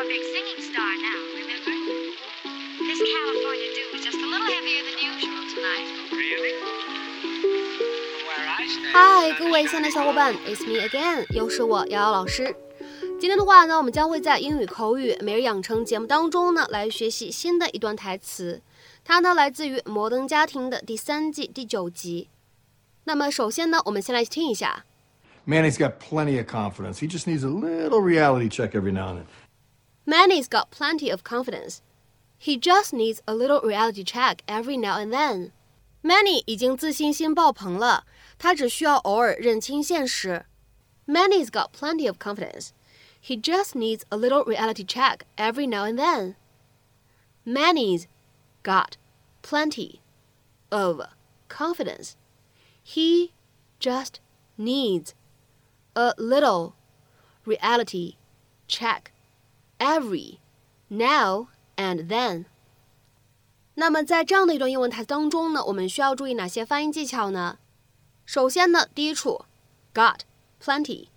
[0.00, 1.74] our big singing star now, remember?
[2.80, 5.86] This California dew was just a little heavier than usual tonight.
[6.12, 6.52] Really?
[6.62, 12.56] From where I stand, 嗨，各位亲爱的小伙伴，It's me again，又是我瑶瑶老师。
[13.20, 18.62] 今天的话呢，我们将会在英语口语每日养成节目当中呢，来学习新的一段台词。
[19.04, 22.28] 它呢来自于《摩登家庭》的第三季第九集。
[23.04, 24.84] 那么首先呢，我们先来听一下。
[25.46, 26.98] Manny's got plenty of confidence.
[26.98, 29.26] He just needs a little reality check every now and then.
[30.04, 31.82] Manny's got plenty of confidence.
[32.38, 35.52] He just needs a little reality check every now and then.
[36.02, 38.04] Manny 已经自信心爆棚了，
[38.38, 40.46] 他只需要偶尔认清现实。
[41.06, 42.70] Manny's got plenty of confidence.
[43.20, 46.36] He just needs a little reality check every now and then.
[47.44, 48.06] Manny's
[48.62, 48.96] got
[49.42, 50.00] plenty
[50.70, 51.00] of
[51.48, 52.12] confidence.
[52.84, 53.32] He
[53.80, 54.20] just
[54.56, 55.14] needs
[55.94, 56.74] a little
[57.44, 58.16] reality
[58.68, 59.12] check
[59.81, 60.37] every
[60.89, 62.45] now and then。
[63.73, 67.57] 那么在这样的一段英文台词当中呢，我们需要注意哪些发音技巧呢？
[68.25, 69.45] 首先呢，第一处
[69.93, 70.19] got
[70.63, 71.07] plenty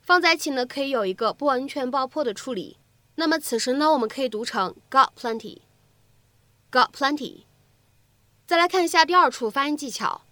[0.00, 2.78] 放在一起呢，可以有一个不完全爆破的处理。
[3.16, 7.42] 那么此时呢，我们可以读成 got plenty，got plenty。
[8.46, 10.22] 再来看一下第二处发音技巧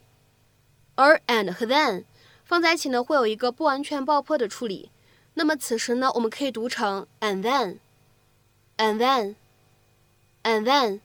[0.96, 2.06] 而 and 和 then
[2.46, 4.90] 放在一起呢，会有一个不完全爆破的处理。
[5.34, 11.01] 那么此时呢，我们可以读成 and then，and then，and then。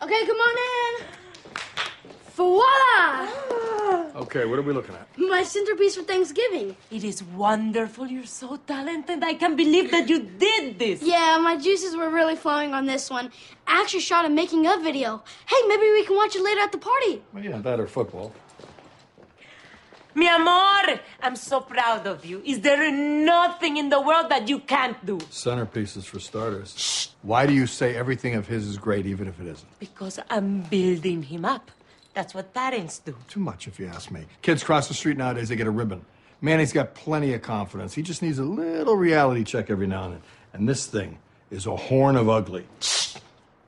[0.00, 1.06] Okay, come on in.
[2.34, 3.28] Voila!
[4.14, 5.06] Okay, what are we looking at?
[5.18, 6.74] My centerpiece for Thanksgiving.
[6.90, 8.06] It is wonderful.
[8.06, 9.22] You're so talented.
[9.22, 11.02] I can't believe that you did this.
[11.02, 13.30] Yeah, my juices were really flowing on this one.
[13.66, 15.22] I actually shot a making of video.
[15.46, 17.22] Hey, maybe we can watch it later at the party.
[17.34, 18.32] Well, yeah, that or football.
[20.17, 22.41] Mi amor, I'm so proud of you.
[22.45, 25.17] Is there nothing in the world that you can't do?
[25.17, 27.13] Centerpieces for starters.
[27.21, 29.67] Why do you say everything of his is great even if it isn't?
[29.77, 31.69] Because I'm building him up.
[32.13, 33.13] That's what parents do.
[33.27, 34.23] Too much, if you ask me.
[34.41, 36.05] Kids cross the street nowadays, they get a ribbon.
[36.39, 37.93] Manny's got plenty of confidence.
[37.93, 40.21] He just needs a little reality check every now and then.
[40.53, 41.17] And this thing
[41.51, 42.65] is a horn of ugly.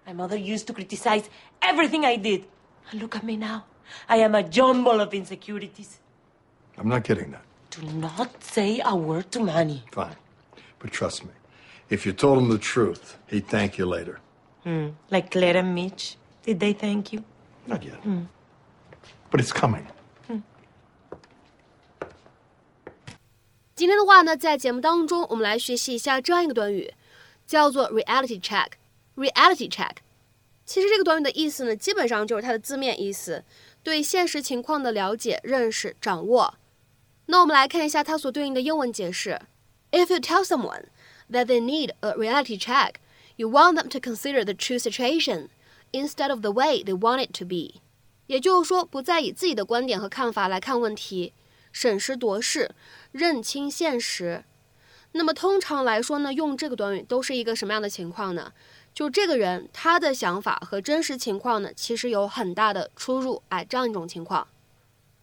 [0.06, 1.30] My mother used to criticize
[1.62, 2.46] everything I did.
[2.90, 3.66] And look at me now.
[4.08, 6.00] I am a jumble of insecurities.
[6.77, 7.43] I'm not kidding that.
[7.71, 9.85] Do not say a word to Manny.
[9.93, 10.17] Fine.
[10.79, 11.31] But trust me,
[11.89, 14.21] if you told him the truth, he'd thank you later.
[15.11, 16.17] Like Claire and Mitch.
[16.45, 17.25] Did they thank you?
[17.67, 18.01] Not yet.
[19.31, 19.87] But it's coming.
[23.75, 26.93] 今天的话呢，在节目当中，我们来学习一下这样一个短语，
[27.47, 29.97] 叫做 reality check。reality check，
[30.65, 33.45] 其实这个短语的意思呢，基本上就是它的字面意思，
[33.83, 36.55] 对现实情况的了解、认识、掌握。
[37.30, 39.40] 那我们来看一下它所对应的英文解释
[39.92, 40.86] ：If you tell someone
[41.30, 42.94] that they need a reality check,
[43.36, 45.50] you want them to consider the true situation
[45.92, 47.82] instead of the way they want it to be。
[48.28, 51.34] 也就是说，不再以自己的观点和看法来看问题，
[51.72, 52.72] 审时度势，
[53.12, 54.46] 认清现实。
[55.12, 58.54] 那么通常来说呢，用这个短语都是一个什么样的情况呢？
[58.94, 64.48] 就这个人他的想法和真实情况呢，其实有很大的出入，哎，这样一种情况。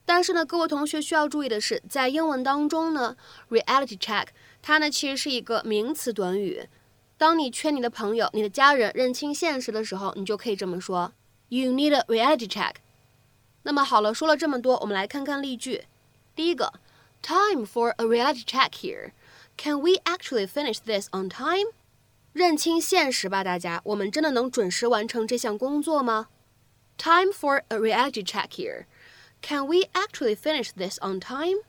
[0.07, 3.17] 但是呢，各位同学需要注意的是，在英文当中呢
[3.49, 4.27] ，reality check
[4.61, 6.69] 它呢其实是一个名词短语。
[7.17, 11.13] 当你劝你的朋友、你的家人认清现实的时候，你就可以这么说
[11.49, 12.75] ：You need a reality check。
[13.63, 15.85] 那么好了，说了这么多，我们来看看例句。
[16.35, 16.75] 第一个
[17.23, 19.13] ，Time for a reality check here.
[19.57, 21.73] Can we actually finish this on time?
[22.33, 26.27] 认清现实吧，大家，我们真的能准时完成这项工作吗
[26.99, 28.87] ？Time for a reality check here.
[29.44, 31.64] Can we actually finish this on time?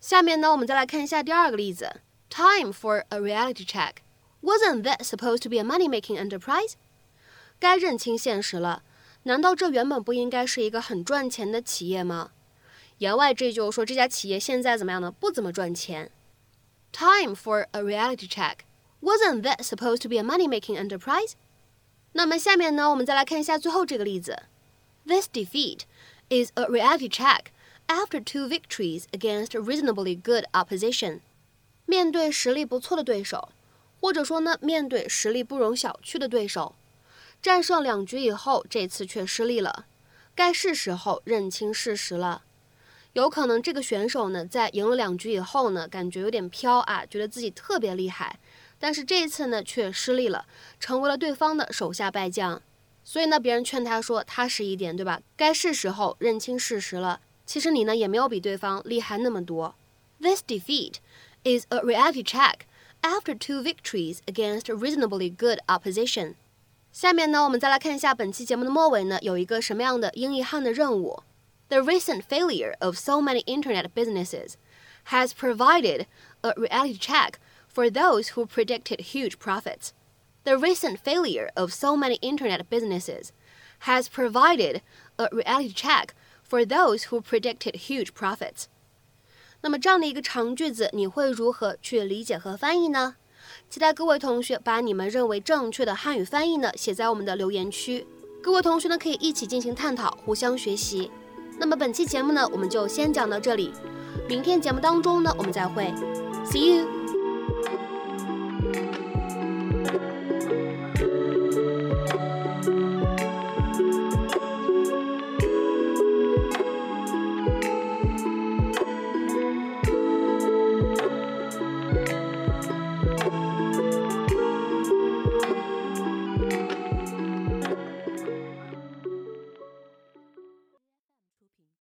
[0.00, 2.00] 下面呢，我们再来看一下第二个例子。
[2.30, 3.96] Time for a reality check.
[4.42, 6.72] Wasn't that supposed to be a money-making enterprise?
[7.58, 8.82] 该认清现实了。
[9.24, 12.30] 难道这原本不应该是一个很赚钱的企业吗？
[12.98, 15.10] 言外之意就是说这家企业现在怎么样呢？
[15.10, 16.10] 不怎么赚钱。
[16.92, 18.58] Time for a reality check.
[19.02, 21.32] Wasn't that supposed to be a money-making enterprise?
[22.12, 24.44] 那么下面呢，我们再来看一下最后这个例子。
[25.06, 25.80] This defeat
[26.31, 27.51] is a reality check
[27.87, 31.19] after two victories against reasonably good opposition.
[31.85, 33.49] 面对实力不错的对手，
[33.99, 36.75] 或者说呢，面对实力不容小觑的对手。
[37.41, 39.85] 战胜两局以后，这次却失利了，
[40.33, 42.43] 该是时候认清事实了。
[43.11, 48.39] 有可能这个选手呢，在赢了两局以后呢，感觉有点飘啊，觉得自己特别厉害，
[48.79, 50.45] 但是这一次呢，却失利了，
[50.79, 52.61] 成为了对方的手下败将。
[53.04, 55.20] 所以呢，别人劝他说踏实一点，对吧？
[55.36, 57.20] 该是时候认清事实了。
[57.44, 59.74] 其实你呢，也没有比对方厉害那么多。
[60.20, 60.94] This defeat
[61.44, 62.60] is a reality check
[63.02, 66.34] after two victories against reasonably good opposition.
[66.90, 71.22] 下面呢，我们再来看一下本期节目的末尾呢，有一个什么样的英译汉的任务？
[71.68, 74.54] The recent failure of so many internet businesses
[75.10, 76.06] has provided
[76.40, 77.34] a reality check
[77.72, 79.90] for those who predicted huge profits.
[80.43, 83.29] The recent failure of so many internet businesses
[83.81, 84.81] has provided
[85.17, 88.65] a reality check for those who predicted huge profits.
[89.61, 93.15] 那么这样的一个长句子，你会如何去理解和翻译呢？
[93.69, 98.05] 期待各位同学把你们认为正确的汉语翻译呢写在我们的留言区，
[98.41, 101.11] 各位同学呢可以一起进行探讨，互相学习。
[101.59, 103.71] 那么本期节目呢我们就先讲到这里，
[104.27, 105.93] 明天节目当中呢我们再会
[106.45, 107.00] ，See you。